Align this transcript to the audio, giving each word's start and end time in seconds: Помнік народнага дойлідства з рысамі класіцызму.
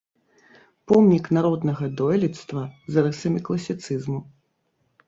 Помнік 0.87 1.25
народнага 1.37 1.91
дойлідства 2.01 2.61
з 2.93 3.05
рысамі 3.05 3.39
класіцызму. 3.51 4.19